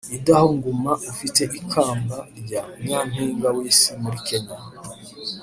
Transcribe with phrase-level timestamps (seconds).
[0.17, 4.57] Idah Nguma ufite ikamba rya Nyampinga w’Isi muri Kenya